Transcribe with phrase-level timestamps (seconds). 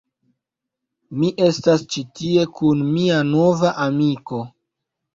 [1.19, 4.45] Mi estas ĉi tie kun mia nova amiko